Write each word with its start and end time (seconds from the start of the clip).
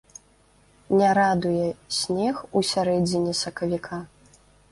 Не 1.01 1.09
радуе 1.17 1.67
снег 1.97 2.37
ў 2.57 2.59
сярэдзіне 2.71 3.37
сакавіка? 3.43 4.01